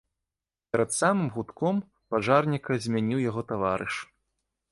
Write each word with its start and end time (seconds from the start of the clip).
Перад 0.71 0.93
самым 0.99 1.27
гудком 1.35 1.75
пажарніка 2.15 2.71
змяніў 2.87 3.19
яго 3.29 3.41
таварыш. 3.51 3.95